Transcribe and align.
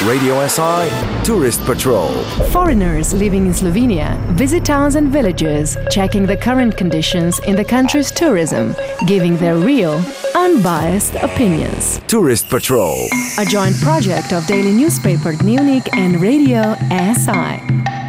Radio 0.00 0.44
SI 0.48 0.90
Tourist 1.22 1.60
Patrol. 1.64 2.10
Foreigners 2.50 3.14
living 3.14 3.46
in 3.46 3.52
Slovenia 3.52 4.18
visit 4.32 4.64
towns 4.64 4.96
and 4.96 5.12
villages, 5.12 5.76
checking 5.90 6.26
the 6.26 6.36
current 6.36 6.76
conditions 6.76 7.38
in 7.40 7.54
the 7.54 7.64
country's 7.64 8.10
tourism, 8.10 8.74
giving 9.06 9.36
their 9.36 9.54
real, 9.54 10.02
unbiased 10.34 11.14
opinions. 11.16 12.00
Tourist 12.08 12.48
Patrol. 12.48 13.06
A 13.38 13.44
joint 13.44 13.76
project 13.80 14.32
of 14.32 14.44
daily 14.46 14.72
newspaper 14.72 15.34
Dnevnik 15.34 15.88
and 15.96 16.20
Radio 16.20 16.74
SI. 16.90 18.01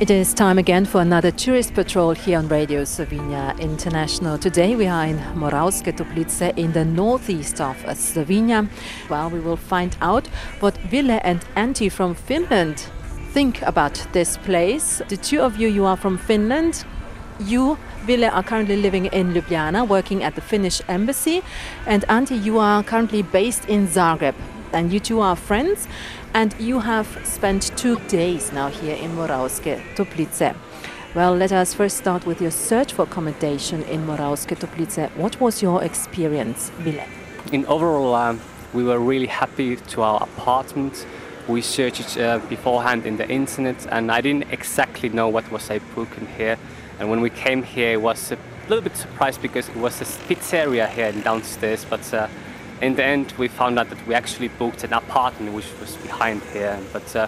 It 0.00 0.10
is 0.10 0.32
time 0.32 0.58
again 0.58 0.84
for 0.84 1.00
another 1.00 1.32
tourist 1.32 1.74
patrol 1.74 2.12
here 2.12 2.38
on 2.38 2.46
Radio 2.46 2.84
Slovenia 2.84 3.58
International. 3.58 4.38
Today 4.38 4.76
we 4.76 4.86
are 4.86 5.04
in 5.04 5.18
Moravske 5.34 5.92
Toplice 5.92 6.56
in 6.56 6.72
the 6.72 6.84
northeast 6.84 7.60
of 7.60 7.76
Slovenia. 7.96 8.68
Well, 9.10 9.28
we 9.28 9.40
will 9.40 9.56
find 9.56 9.96
out 10.00 10.28
what 10.60 10.78
Ville 10.88 11.18
and 11.24 11.40
Antti 11.56 11.90
from 11.90 12.14
Finland 12.14 12.78
think 13.32 13.60
about 13.62 14.06
this 14.12 14.36
place. 14.36 15.02
The 15.08 15.16
two 15.16 15.40
of 15.40 15.56
you, 15.56 15.66
you 15.66 15.84
are 15.84 15.96
from 15.96 16.16
Finland. 16.16 16.84
You, 17.40 17.76
Ville, 18.06 18.30
are 18.30 18.44
currently 18.44 18.76
living 18.76 19.06
in 19.06 19.34
Ljubljana, 19.34 19.88
working 19.88 20.22
at 20.22 20.36
the 20.36 20.40
Finnish 20.40 20.80
embassy. 20.86 21.42
And 21.86 22.04
Antti, 22.08 22.40
you 22.40 22.60
are 22.60 22.84
currently 22.84 23.22
based 23.22 23.68
in 23.68 23.88
Zagreb. 23.88 24.34
And 24.72 24.92
you 24.92 25.00
two 25.00 25.20
are 25.20 25.36
friends 25.36 25.88
and 26.34 26.54
you 26.60 26.80
have 26.80 27.06
spent 27.24 27.76
two 27.76 27.98
days 28.08 28.52
now 28.52 28.68
here 28.68 28.96
in 28.96 29.16
Moravske 29.16 29.80
Toplice. 29.96 30.54
Well, 31.14 31.34
let 31.34 31.52
us 31.52 31.72
first 31.72 31.96
start 31.96 32.26
with 32.26 32.42
your 32.42 32.50
search 32.50 32.92
for 32.92 33.02
accommodation 33.02 33.82
in 33.84 34.06
Moravske 34.06 34.56
Toplice. 34.58 35.10
What 35.16 35.40
was 35.40 35.62
your 35.62 35.82
experience, 35.82 36.70
Ville? 36.80 37.04
In 37.50 37.64
overall, 37.66 38.14
um, 38.14 38.40
we 38.74 38.84
were 38.84 38.98
really 38.98 39.26
happy 39.26 39.76
to 39.76 40.02
our 40.02 40.22
apartment. 40.22 41.06
We 41.48 41.62
searched 41.62 42.18
uh, 42.18 42.40
beforehand 42.50 43.06
in 43.06 43.16
the 43.16 43.26
internet, 43.26 43.86
and 43.90 44.12
I 44.12 44.20
didn't 44.20 44.52
exactly 44.52 45.08
know 45.08 45.28
what 45.28 45.50
was 45.50 45.70
I 45.70 45.80
here. 46.36 46.58
And 47.00 47.08
when 47.08 47.22
we 47.22 47.30
came 47.30 47.62
here, 47.62 47.92
it 47.92 48.02
was 48.02 48.32
a 48.32 48.38
little 48.68 48.82
bit 48.82 48.96
surprised 48.96 49.40
because 49.40 49.68
it 49.70 49.76
was 49.76 50.00
a 50.02 50.04
pizzeria 50.04 50.88
here 50.90 51.12
downstairs, 51.12 51.86
but 51.88 52.12
uh, 52.12 52.28
in 52.80 52.94
the 52.94 53.04
end, 53.04 53.32
we 53.38 53.48
found 53.48 53.78
out 53.78 53.88
that 53.90 54.06
we 54.06 54.14
actually 54.14 54.48
booked 54.48 54.84
an 54.84 54.92
apartment 54.92 55.54
which 55.54 55.66
was 55.80 55.96
behind 55.96 56.42
here. 56.52 56.78
But 56.92 57.16
uh, 57.16 57.26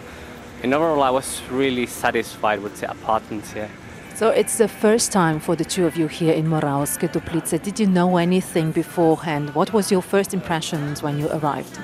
in 0.63 0.73
overall, 0.73 1.03
I 1.03 1.11
was 1.11 1.43
really 1.51 1.87
satisfied 1.87 2.63
with 2.63 2.81
the 2.81 2.91
apartment 2.91 3.47
here. 3.47 3.71
So 4.15 4.29
it's 4.29 4.59
the 4.59 4.69
first 4.69 5.13
time 5.13 5.41
for 5.41 5.57
the 5.57 5.65
two 5.65 5.87
of 5.87 5.97
you 5.97 6.07
here 6.07 6.35
in 6.35 6.47
Moravske 6.47 7.09
Toplice. 7.11 7.59
Did 7.63 7.81
you 7.81 7.87
know 7.87 8.19
anything 8.19 8.71
beforehand? 8.71 9.55
What 9.55 9.73
was 9.73 9.91
your 9.91 10.03
first 10.03 10.35
impressions 10.35 11.03
when 11.03 11.19
you 11.19 11.29
arrived? 11.31 11.79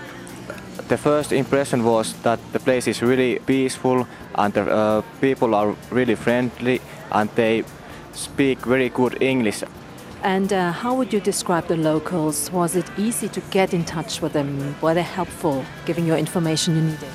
The 0.88 0.98
first 0.98 1.32
impression 1.32 1.82
was 1.82 2.12
that 2.22 2.38
the 2.52 2.60
place 2.60 2.86
is 2.86 3.02
really 3.02 3.38
peaceful 3.46 4.06
and 4.34 4.52
the 4.52 4.70
uh, 4.70 5.02
people 5.20 5.54
are 5.54 5.74
really 5.90 6.14
friendly 6.14 6.80
and 7.10 7.30
they 7.34 7.64
speak 8.12 8.58
very 8.66 8.90
good 8.90 9.20
English. 9.22 9.64
And 10.26 10.52
uh, 10.52 10.72
how 10.72 10.92
would 10.96 11.12
you 11.12 11.20
describe 11.20 11.68
the 11.68 11.76
locals? 11.76 12.50
Was 12.50 12.74
it 12.74 12.84
easy 12.98 13.28
to 13.28 13.40
get 13.52 13.72
in 13.72 13.84
touch 13.84 14.20
with 14.20 14.32
them? 14.32 14.74
Were 14.80 14.92
they 14.92 15.02
helpful, 15.02 15.64
giving 15.84 16.04
you 16.04 16.14
information 16.16 16.74
you 16.74 16.82
needed? 16.82 17.08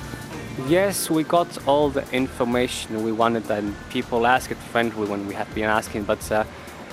Yes, 0.69 1.09
we 1.09 1.23
got 1.25 1.67
all 1.67 1.89
the 1.89 2.09
information 2.13 3.03
we 3.03 3.11
wanted, 3.11 3.51
and 3.51 3.75
people 3.89 4.25
asked 4.25 4.49
it 4.49 4.57
friendly 4.57 5.09
when 5.09 5.27
we 5.27 5.33
had 5.33 5.53
been 5.53 5.65
asking. 5.65 6.03
But 6.05 6.31
uh, 6.31 6.45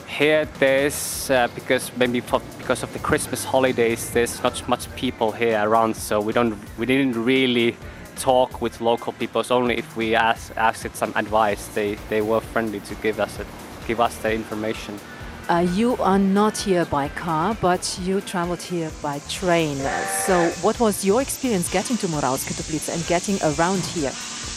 here, 0.08 0.44
there's 0.58 1.30
uh, 1.30 1.47
because 1.55 1.92
maybe 1.97 2.19
for, 2.19 2.41
because 2.58 2.82
of 2.82 2.92
the 2.92 2.98
Christmas 2.98 3.44
holidays, 3.44 4.10
there's 4.10 4.42
not 4.42 4.69
much 4.69 4.92
people 4.97 5.30
here 5.30 5.62
around, 5.62 5.94
so 5.94 6.20
we 6.20 6.32
don't 6.32 6.58
we 6.78 6.86
didn't 6.86 7.14
really 7.25 7.76
talk 8.16 8.60
with 8.60 8.81
local 8.81 9.12
people. 9.12 9.41
It's 9.41 9.53
only 9.53 9.78
if 9.78 9.97
we 9.97 10.16
asked 10.16 10.50
asked 10.56 10.97
some 10.97 11.12
advice, 11.15 11.69
they 11.69 11.94
they 12.09 12.22
were 12.22 12.41
friendly 12.41 12.81
to 12.81 12.94
give 12.97 13.21
us 13.21 13.38
it, 13.38 13.47
give 13.87 14.00
us 14.00 14.19
the 14.19 14.32
information. 14.32 14.98
Uh, 15.48 15.66
you 15.75 15.97
are 15.97 16.19
not 16.19 16.59
here 16.59 16.84
by 16.84 17.09
car, 17.09 17.56
but 17.62 17.98
you 18.03 18.20
traveled 18.20 18.60
here 18.60 18.91
by 19.00 19.19
train. 19.31 19.78
So, 20.26 20.50
what 20.60 20.78
was 20.78 21.06
your 21.06 21.22
experience 21.22 21.72
getting 21.72 21.97
to 21.98 22.06
Moravske 22.06 22.53
Toplice 22.54 22.91
and 22.91 23.03
getting 23.06 23.38
around 23.42 23.82
here? 23.86 24.12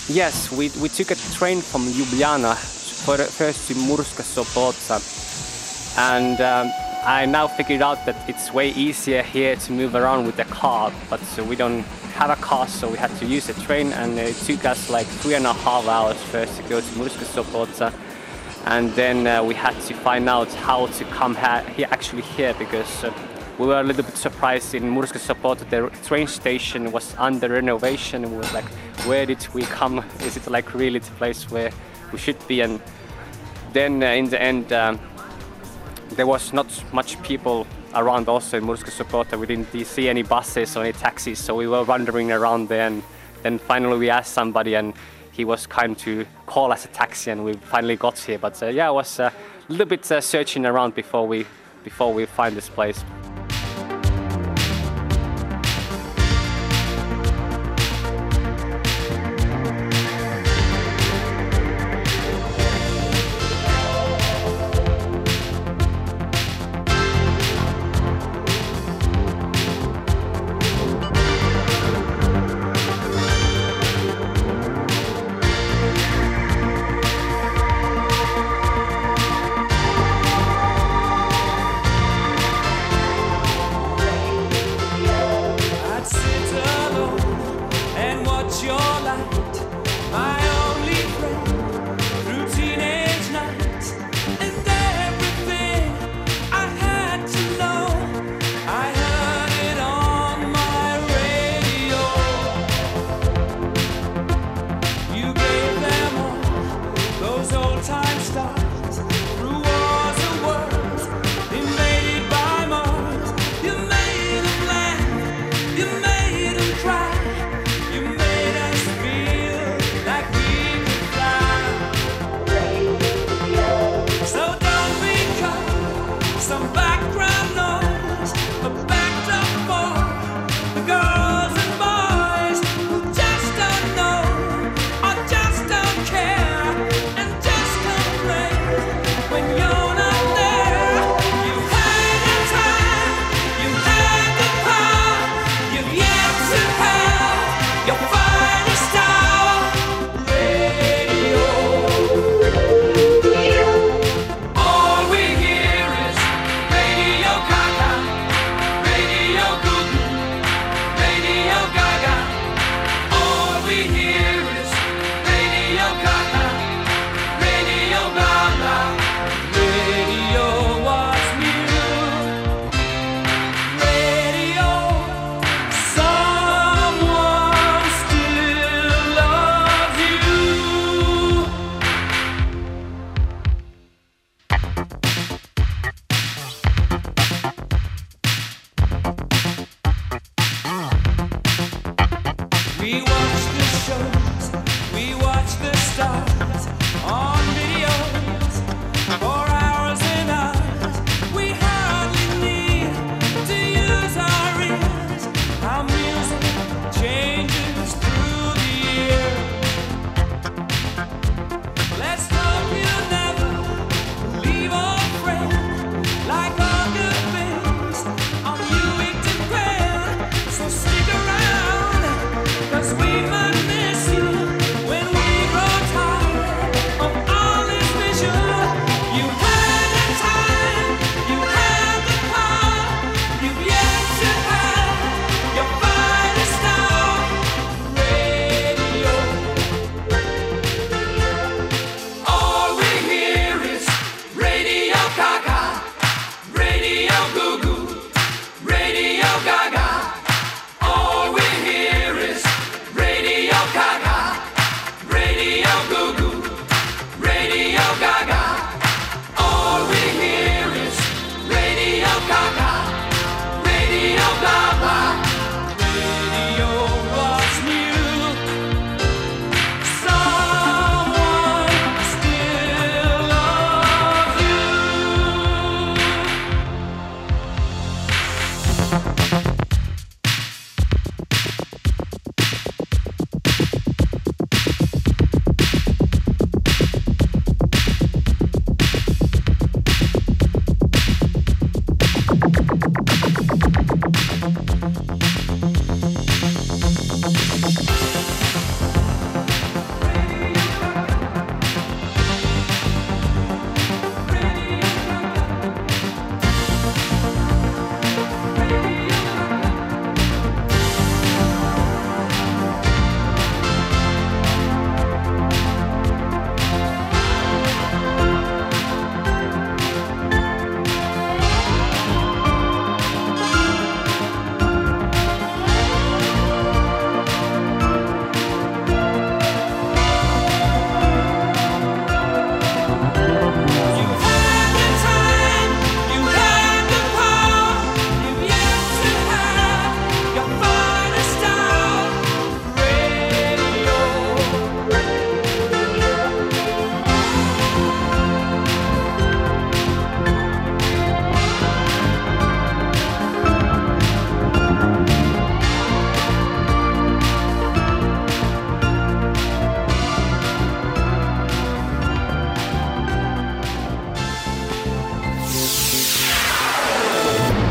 Yes, 0.09 0.52
we, 0.52 0.69
we 0.81 0.90
took 0.90 1.12
a 1.12 1.16
train 1.16 1.62
from 1.62 1.84
Ljubljana 1.84 2.57
first 2.57 3.69
to 3.69 3.74
Murska 3.75 4.22
Sobota, 4.22 5.00
and 5.97 6.41
um, 6.41 6.74
I 7.06 7.25
now 7.25 7.47
figured 7.47 7.81
out 7.81 8.06
that 8.06 8.18
it's 8.28 8.53
way 8.53 8.72
easier 8.72 9.23
here 9.23 9.56
to 9.56 9.72
move 9.72 9.96
around 9.96 10.25
with 10.25 10.40
a 10.40 10.46
car, 10.46 10.91
but 11.09 11.22
so 11.22 11.41
we 11.41 11.56
don't 11.56 11.84
have 12.16 12.31
a 12.31 12.41
car, 12.41 12.68
so 12.68 12.90
we 12.90 12.97
had 12.97 13.16
to 13.19 13.25
use 13.25 13.47
a 13.47 13.53
train, 13.62 13.94
and 13.94 14.19
it 14.19 14.35
took 14.35 14.66
us 14.66 14.90
like 14.90 15.08
three 15.08 15.35
and 15.35 15.46
a 15.46 15.53
half 15.53 15.88
hours 15.88 16.22
first 16.23 16.58
to 16.58 16.63
go 16.63 16.81
to 16.81 16.88
Murska 17.00 17.23
Sobota 17.23 17.94
and 18.66 18.91
then 18.91 19.25
uh, 19.25 19.44
we 19.44 19.53
had 19.53 19.79
to 19.81 19.94
find 19.94 20.29
out 20.29 20.51
how 20.53 20.85
to 20.88 21.03
come 21.05 21.35
here 21.35 21.88
actually 21.91 22.22
here 22.22 22.53
because 22.55 23.03
uh, 23.03 23.13
we 23.57 23.66
were 23.66 23.79
a 23.79 23.83
little 23.83 24.03
bit 24.03 24.16
surprised 24.16 24.75
in 24.75 24.83
Murska 24.83 25.19
Sobota 25.19 25.67
the 25.69 25.89
train 26.07 26.27
station 26.27 26.91
was 26.91 27.16
under 27.17 27.49
renovation. 27.49 28.29
We 28.29 28.38
were 28.38 28.53
like 28.53 28.66
where 29.05 29.25
did 29.25 29.45
we 29.53 29.63
come? 29.63 30.03
Is 30.22 30.38
it 30.38 30.47
like 30.47 30.73
really 30.73 30.99
the 30.99 31.11
place 31.11 31.49
where 31.49 31.72
we 32.11 32.19
should 32.19 32.47
be? 32.47 32.61
And 32.61 32.79
then 33.73 34.03
uh, 34.03 34.07
in 34.07 34.29
the 34.29 34.41
end 34.41 34.72
um, 34.73 34.99
there 36.11 36.28
was 36.28 36.53
not 36.53 36.67
much 36.93 37.22
people 37.23 37.66
around 37.95 38.29
also 38.29 38.57
in 38.57 38.63
Murska 38.63 38.91
Sobota 38.91 39.39
we 39.39 39.47
didn't 39.47 39.85
see 39.85 40.07
any 40.07 40.23
buses 40.23 40.78
or 40.78 40.83
any 40.83 40.93
taxis 40.93 41.39
so 41.39 41.55
we 41.55 41.67
were 41.67 41.83
wandering 41.83 42.31
around 42.31 42.69
there. 42.69 42.88
And 42.88 43.01
then 43.41 43.57
finally 43.57 43.97
we 43.97 44.09
asked 44.09 44.33
somebody 44.33 44.75
and 44.75 44.93
he 45.31 45.46
was 45.46 45.66
kind 45.66 45.97
to 46.00 46.25
call 46.46 46.72
us 46.72 46.86
a 46.86 46.90
taxi, 46.90 47.31
and 47.31 47.44
we 47.44 47.53
finally 47.53 47.96
got 47.96 48.18
here. 48.18 48.38
But 48.38 48.62
uh, 48.62 48.68
yeah, 48.68 48.88
I 48.88 48.92
was 48.92 49.19
uh, 49.19 49.31
a 49.69 49.72
little 49.72 49.88
bit 49.88 50.12
uh, 50.12 50.22
searching 50.22 50.66
around 50.66 50.96
before 50.96 51.28
we 51.28 51.46
before 51.84 52.14
we 52.14 52.25
find 52.25 52.56
this 52.56 52.69
place. 52.69 53.03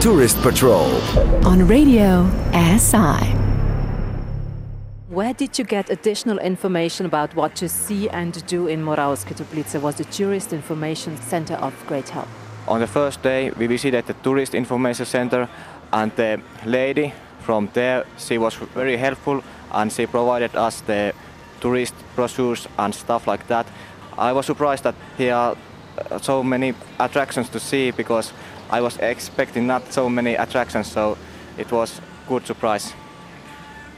Tourist 0.01 0.41
Patrol. 0.41 0.91
On 1.45 1.69
Radio 1.69 2.27
SI. 2.79 3.37
Where 5.11 5.35
did 5.35 5.59
you 5.59 5.65
get 5.67 5.91
additional 5.91 6.39
information 6.39 7.05
about 7.05 7.37
what 7.37 7.55
to 7.57 7.69
see 7.69 8.09
and 8.09 8.33
do 8.47 8.67
in 8.67 8.83
Moravske 8.83 9.35
Toplice? 9.35 9.79
Was 9.79 9.97
the 9.97 10.05
Tourist 10.05 10.55
Information 10.55 11.19
Center 11.21 11.57
of 11.57 11.75
great 11.87 12.09
help? 12.09 12.29
On 12.67 12.81
the 12.81 12.87
first 12.87 13.23
day, 13.23 13.51
we 13.59 13.67
visited 13.67 14.07
the 14.07 14.15
Tourist 14.15 14.55
Information 14.55 15.05
Center, 15.05 15.47
and 15.93 16.11
the 16.17 16.41
lady 16.65 17.13
from 17.41 17.69
there, 17.75 18.07
she 18.17 18.39
was 18.39 18.55
very 18.75 18.97
helpful, 18.97 19.43
and 19.71 19.93
she 19.93 20.07
provided 20.07 20.57
us 20.57 20.81
the 20.81 21.13
tourist 21.61 21.95
brochures 22.17 22.67
and 22.79 22.95
stuff 22.95 23.27
like 23.27 23.47
that. 23.49 23.67
I 24.17 24.33
was 24.33 24.47
surprised 24.47 24.85
that 24.85 24.95
here 25.19 25.35
are 25.35 25.57
so 26.23 26.43
many 26.43 26.73
attractions 26.99 27.51
to 27.51 27.61
see 27.61 27.91
because 27.91 28.33
I 28.71 28.81
was 28.81 28.97
expecting 28.99 29.67
not 29.67 29.93
so 29.93 30.09
many 30.09 30.37
attractions, 30.37 30.87
so 30.91 31.19
it 31.59 31.73
was 31.73 32.01
good 32.29 32.47
surprise. 32.47 32.95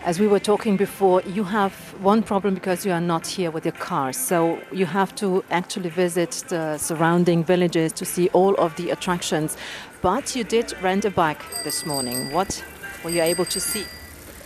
As 0.04 0.18
we 0.18 0.26
were 0.26 0.40
talking 0.40 0.76
before, 0.76 1.20
you 1.22 1.44
have 1.44 1.74
one 2.02 2.22
problem 2.22 2.54
because 2.54 2.84
you 2.84 2.90
are 2.90 3.00
not 3.00 3.26
here 3.26 3.52
with 3.52 3.64
your 3.64 3.74
car. 3.74 4.12
So 4.12 4.60
you 4.72 4.86
have 4.86 5.14
to 5.16 5.44
actually 5.50 5.90
visit 5.90 6.42
the 6.48 6.78
surrounding 6.78 7.44
villages 7.44 7.92
to 7.92 8.04
see 8.04 8.28
all 8.30 8.54
of 8.56 8.74
the 8.76 8.90
attractions. 8.90 9.56
But 10.00 10.34
you 10.34 10.42
did 10.42 10.74
rent 10.82 11.04
a 11.04 11.10
bike 11.10 11.44
this 11.62 11.86
morning. 11.86 12.32
What 12.32 12.64
were 13.04 13.10
you 13.10 13.22
able 13.22 13.44
to 13.44 13.60
see? 13.60 13.84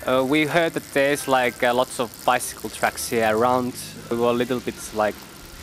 Uh, 0.06 0.25
we 0.28 0.45
heard 0.45 0.75
that 0.75 0.92
there's 0.92 1.26
like 1.26 1.62
uh, 1.62 1.73
lots 1.73 2.00
of 2.00 2.12
bicycle 2.26 2.68
tracks 2.68 3.09
here 3.09 3.35
around. 3.35 3.75
We 4.11 4.18
were 4.18 4.28
a 4.28 4.35
little 4.35 4.61
bit 4.61 4.76
like, 4.92 5.14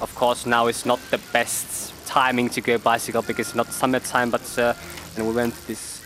of 0.01 0.13
course, 0.15 0.47
now 0.47 0.67
it's 0.67 0.85
not 0.87 0.99
the 1.11 1.19
best 1.31 1.92
timing 2.05 2.49
to 2.49 2.61
go 2.61 2.77
bicycle 2.77 3.21
because 3.21 3.47
it's 3.47 3.55
not 3.55 3.67
summertime, 3.67 4.29
but 4.31 4.59
uh, 4.59 4.73
and 5.15 5.27
we 5.27 5.33
went 5.33 5.53
to 5.55 5.67
this 5.67 6.01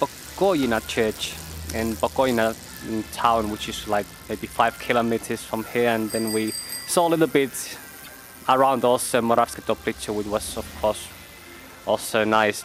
Bogojina 0.00 0.86
church 0.86 1.34
in 1.74 1.94
Bogojina 1.94 2.54
town, 3.12 3.50
which 3.50 3.68
is 3.68 3.86
like 3.88 4.06
maybe 4.28 4.46
five 4.46 4.78
kilometers 4.78 5.42
from 5.42 5.64
here, 5.64 5.90
and 5.90 6.10
then 6.10 6.32
we 6.32 6.52
saw 6.86 7.08
a 7.08 7.10
little 7.10 7.26
bit 7.26 7.78
around 8.48 8.84
also 8.84 9.20
Moravske 9.20 9.62
Toplice, 9.62 10.14
which 10.14 10.26
was 10.26 10.56
of 10.56 10.66
course 10.80 11.08
also 11.86 12.24
nice. 12.24 12.64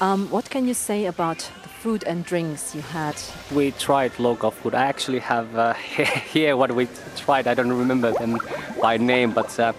Um, 0.00 0.30
what 0.30 0.48
can 0.48 0.68
you 0.68 0.74
say 0.74 1.06
about 1.06 1.38
the 1.62 1.68
food 1.68 2.04
and 2.04 2.24
drinks 2.24 2.72
you 2.74 2.82
had? 2.82 3.16
We 3.52 3.72
tried 3.72 4.16
local 4.20 4.52
food. 4.52 4.74
I 4.74 4.84
actually 4.84 5.18
have 5.18 5.56
uh, 5.56 5.74
here 6.32 6.56
what 6.56 6.70
we 6.70 6.86
tried. 7.16 7.48
I 7.48 7.54
don't 7.54 7.72
remember 7.72 8.12
them 8.12 8.38
by 8.80 8.96
name, 8.96 9.32
but 9.32 9.58
uh, 9.58 9.72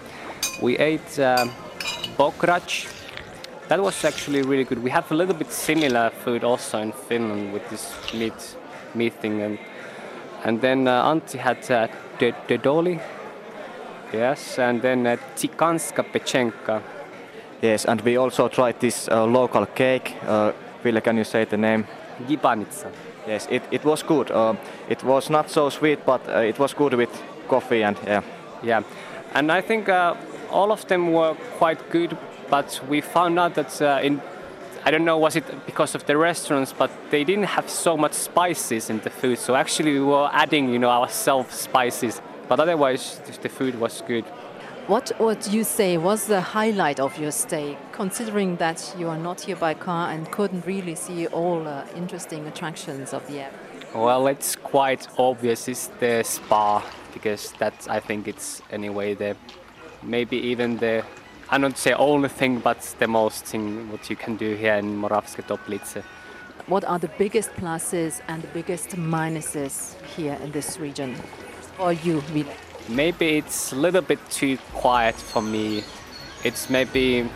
we 0.60 0.76
ate 0.76 1.18
uh, 1.18 1.46
bograč. 2.16 2.88
That 3.68 3.80
was 3.80 4.04
actually 4.04 4.42
really 4.42 4.64
good. 4.64 4.82
We 4.82 4.90
have 4.90 5.10
a 5.12 5.14
little 5.14 5.34
bit 5.34 5.52
similar 5.52 6.10
food 6.10 6.44
also 6.44 6.78
in 6.78 6.92
Finland 6.92 7.52
with 7.52 7.68
this 7.70 7.94
meat 8.12 8.56
meeting. 8.94 9.42
And, 9.42 9.58
and 10.44 10.60
then 10.60 10.88
uh, 10.88 11.10
Antti 11.10 11.38
had 11.38 11.70
uh, 11.70 11.88
dödöli, 12.48 13.00
yes, 14.12 14.58
and 14.58 14.82
then 14.82 15.06
uh, 15.06 15.16
Tikanska 15.36 16.02
Pechenka. 16.02 16.82
Yes, 17.62 17.84
and 17.84 18.00
we 18.00 18.16
also 18.16 18.48
tried 18.48 18.80
this 18.80 19.08
uh, 19.08 19.24
local 19.24 19.66
cake. 19.66 20.16
Uh, 20.26 20.52
Ville, 20.82 21.00
can 21.00 21.16
you 21.16 21.24
say 21.24 21.44
the 21.44 21.56
name? 21.56 21.84
Gibanica. 22.26 22.90
Yes, 23.26 23.46
it, 23.50 23.62
it 23.70 23.84
was 23.84 24.02
good. 24.02 24.30
Uh, 24.30 24.54
it 24.88 25.04
was 25.04 25.30
not 25.30 25.50
so 25.50 25.68
sweet, 25.68 26.04
but 26.06 26.26
uh, 26.28 26.38
it 26.38 26.58
was 26.58 26.74
good 26.74 26.94
with 26.94 27.10
coffee 27.48 27.84
and 27.84 27.96
yeah. 28.06 28.22
Yeah, 28.62 28.82
and 29.34 29.52
I 29.52 29.60
think 29.62 29.88
uh, 29.88 30.14
all 30.50 30.72
of 30.72 30.86
them 30.88 31.12
were 31.12 31.34
quite 31.58 31.90
good, 31.90 32.16
but 32.48 32.80
we 32.88 33.00
found 33.00 33.38
out 33.38 33.54
that 33.54 33.80
uh, 33.80 34.00
in 34.02 34.20
I 34.82 34.90
don't 34.90 35.04
know 35.04 35.18
was 35.18 35.36
it 35.36 35.44
because 35.66 35.94
of 35.94 36.06
the 36.06 36.16
restaurants, 36.16 36.72
but 36.72 36.90
they 37.10 37.22
didn't 37.22 37.44
have 37.44 37.68
so 37.68 37.96
much 37.98 38.14
spices 38.14 38.88
in 38.88 39.00
the 39.00 39.10
food. 39.10 39.38
So 39.38 39.54
actually 39.54 39.92
we 39.92 40.00
were 40.00 40.30
adding, 40.32 40.72
you 40.72 40.78
know, 40.78 40.88
ourselves 40.88 41.54
spices. 41.54 42.22
But 42.48 42.60
otherwise 42.60 43.20
the 43.42 43.48
food 43.50 43.78
was 43.78 44.02
good. 44.06 44.24
What 44.86 45.12
would 45.20 45.46
you 45.46 45.64
say 45.64 45.98
was 45.98 46.26
the 46.26 46.40
highlight 46.40 46.98
of 46.98 47.18
your 47.18 47.30
stay, 47.30 47.76
considering 47.92 48.56
that 48.56 48.94
you 48.98 49.08
are 49.08 49.18
not 49.18 49.42
here 49.42 49.54
by 49.54 49.74
car 49.74 50.10
and 50.10 50.28
couldn't 50.32 50.66
really 50.66 50.94
see 50.94 51.26
all 51.26 51.68
uh, 51.68 51.84
interesting 51.94 52.46
attractions 52.46 53.12
of 53.12 53.24
the 53.28 53.40
area? 53.40 53.52
Well, 53.94 54.26
it's 54.28 54.56
quite 54.56 55.06
obvious. 55.18 55.68
It's 55.68 55.88
the 56.00 56.22
spa 56.22 56.82
because 57.12 57.52
that 57.58 57.86
I 57.88 58.00
think 58.00 58.26
it's 58.26 58.62
anyway 58.70 59.14
the 59.14 59.36
maybe 60.02 60.36
even 60.36 60.78
the 60.78 61.04
I 61.52 61.58
don't 61.58 61.76
say 61.76 61.92
only 61.94 62.28
thing, 62.28 62.60
but 62.60 62.78
the 63.00 63.08
most 63.08 63.44
thing 63.44 63.90
what 63.90 64.08
you 64.08 64.14
can 64.14 64.36
do 64.36 64.54
here 64.54 64.74
in 64.74 64.96
Moravske 64.96 65.42
Toplice. 65.42 66.04
What 66.66 66.84
are 66.84 67.00
the 67.00 67.10
biggest 67.18 67.50
pluses 67.54 68.20
and 68.28 68.42
the 68.42 68.48
biggest 68.54 68.90
minuses 68.90 70.00
here 70.16 70.38
in 70.44 70.52
this 70.52 70.78
region 70.78 71.16
for 71.76 71.92
you? 71.92 72.22
Maybe 72.88 73.38
it's 73.38 73.72
a 73.72 73.76
little 73.76 74.02
bit 74.02 74.20
too 74.30 74.58
quiet 74.74 75.16
for 75.16 75.42
me. 75.42 75.82
It's 76.44 76.70
maybe 76.70 77.28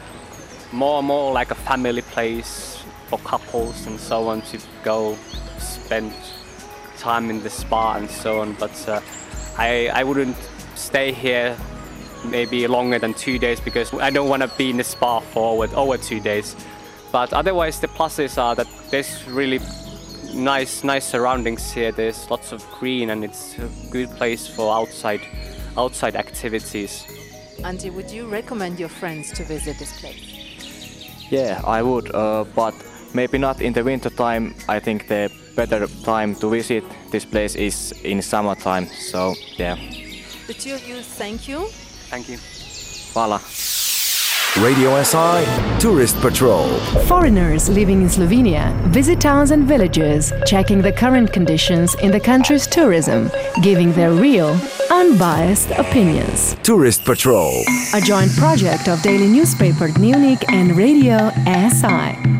more 0.70 0.98
and 0.98 1.08
more 1.08 1.32
like 1.32 1.50
a 1.50 1.56
family 1.56 2.02
place 2.02 2.84
for 3.08 3.18
couples 3.18 3.86
and 3.88 3.98
so 3.98 4.28
on 4.28 4.42
to 4.42 4.58
go 4.84 5.16
spend 5.58 6.12
time 6.98 7.30
in 7.30 7.42
the 7.42 7.50
spa 7.50 7.96
and 7.96 8.08
so 8.08 8.40
on. 8.40 8.52
But 8.60 8.88
uh, 8.88 9.00
I, 9.58 9.90
I 9.92 10.04
wouldn't 10.04 10.36
stay 10.76 11.12
here 11.12 11.56
maybe 12.24 12.66
longer 12.66 12.98
than 12.98 13.14
two 13.14 13.38
days 13.38 13.60
because 13.60 13.92
I 13.94 14.10
don't 14.10 14.28
want 14.28 14.42
to 14.42 14.48
be 14.56 14.70
in 14.70 14.76
the 14.76 14.84
spa 14.84 15.20
for 15.20 15.64
over, 15.64 15.76
over 15.76 15.96
two 15.96 16.20
days. 16.20 16.56
But 17.12 17.32
otherwise, 17.32 17.80
the 17.80 17.88
pluses 17.88 18.38
are 18.42 18.54
that 18.56 18.66
there's 18.90 19.24
really 19.28 19.60
nice, 20.34 20.82
nice 20.84 21.04
surroundings 21.04 21.72
here. 21.72 21.92
There's 21.92 22.28
lots 22.30 22.52
of 22.52 22.68
green, 22.78 23.10
and 23.10 23.24
it's 23.24 23.56
a 23.58 23.68
good 23.90 24.10
place 24.10 24.46
for 24.46 24.74
outside, 24.74 25.20
outside 25.76 26.16
activities. 26.16 27.04
Antti, 27.58 27.92
would 27.92 28.10
you 28.10 28.26
recommend 28.26 28.80
your 28.80 28.88
friends 28.88 29.30
to 29.32 29.44
visit 29.44 29.78
this 29.78 30.00
place? 30.00 31.30
Yeah, 31.30 31.62
I 31.64 31.82
would, 31.82 32.14
uh, 32.14 32.44
but 32.54 32.74
maybe 33.14 33.38
not 33.38 33.60
in 33.60 33.72
the 33.72 33.84
winter 33.84 34.10
time. 34.10 34.54
I 34.68 34.80
think 34.80 35.08
the 35.08 35.30
better 35.54 35.86
time 36.04 36.34
to 36.36 36.50
visit 36.50 36.84
this 37.10 37.24
place 37.24 37.54
is 37.54 37.92
in 38.02 38.20
summertime. 38.22 38.86
So 38.86 39.34
yeah. 39.56 39.76
The 40.46 40.54
two 40.54 40.74
of 40.74 40.86
you, 40.86 40.96
thank 40.96 41.48
you. 41.48 41.68
Thank 42.14 42.28
you. 42.28 42.38
Hvala. 43.12 43.40
Radio 44.62 45.02
SI 45.02 45.44
Tourist 45.80 46.16
Patrol. 46.20 46.68
Foreigners 47.08 47.68
living 47.68 48.02
in 48.02 48.08
Slovenia 48.08 48.72
visit 48.92 49.20
towns 49.20 49.50
and 49.50 49.66
villages, 49.66 50.32
checking 50.46 50.80
the 50.80 50.92
current 50.92 51.32
conditions 51.32 51.96
in 51.96 52.12
the 52.12 52.20
country's 52.20 52.68
tourism, 52.68 53.32
giving 53.62 53.92
their 53.94 54.12
real, 54.12 54.56
unbiased 54.92 55.72
opinions. 55.72 56.54
Tourist 56.62 57.04
Patrol. 57.04 57.64
A 57.94 58.00
joint 58.00 58.30
project 58.36 58.86
of 58.86 59.02
daily 59.02 59.26
newspaper 59.26 59.88
Dnevnik 59.88 60.44
and 60.52 60.76
Radio 60.76 61.32
SI. 61.46 62.33